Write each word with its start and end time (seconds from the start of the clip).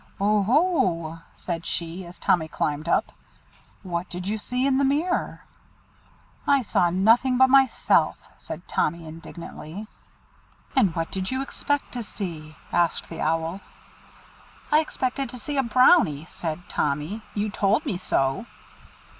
"Oohoo!" 0.19 1.19
said 1.35 1.63
she, 1.63 2.07
as 2.07 2.17
Tommy 2.17 2.47
climbed 2.47 2.89
up. 2.89 3.11
"What 3.83 4.09
did 4.09 4.27
you 4.27 4.39
see 4.39 4.65
in 4.65 4.79
the 4.79 4.83
mere?" 4.83 5.43
"I 6.47 6.63
saw 6.63 6.89
nothing 6.89 7.37
but 7.37 7.51
myself," 7.51 8.17
said 8.35 8.67
Tommy 8.67 9.05
indignantly. 9.05 9.85
"And 10.75 10.95
what 10.95 11.11
did 11.11 11.29
you 11.29 11.43
expect 11.43 11.91
to 11.91 12.01
see?" 12.01 12.55
asked 12.73 13.09
the 13.09 13.21
Owl. 13.21 13.61
"I 14.71 14.79
expected 14.79 15.29
to 15.29 15.37
see 15.37 15.57
a 15.57 15.61
Brownie," 15.61 16.25
said 16.31 16.61
Tommy; 16.67 17.21
"you 17.35 17.51
told 17.51 17.85
me 17.85 17.99
so." 17.99 18.47